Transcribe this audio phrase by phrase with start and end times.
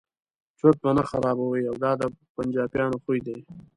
[0.59, 2.01] چرت به نه خرابوي دا د
[2.35, 3.37] پنجابیانو خوی دی.